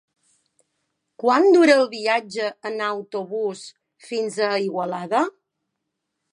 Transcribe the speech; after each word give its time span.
Quant 1.23 1.45
dura 1.55 1.75
el 1.81 1.85
viatge 1.91 2.49
en 2.71 2.81
autobús 2.87 3.63
fins 4.09 4.43
a 4.49 4.51
Igualada? 4.67 5.25